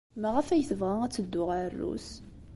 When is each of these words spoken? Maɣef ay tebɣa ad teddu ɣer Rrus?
Maɣef 0.21 0.47
ay 0.49 0.63
tebɣa 0.69 0.95
ad 1.05 1.11
teddu 1.13 1.41
ɣer 1.49 1.65
Rrus? 1.73 2.09